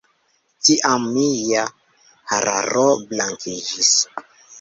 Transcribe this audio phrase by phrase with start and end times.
[0.67, 1.65] Tiam mia
[2.31, 3.93] hararo blankiĝis.